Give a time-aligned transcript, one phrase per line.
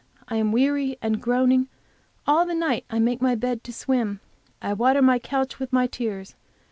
[0.27, 1.67] I am weary with groaning;
[2.25, 4.19] all the night make I my bed to swim;
[4.59, 6.33] I water my couch with my tears.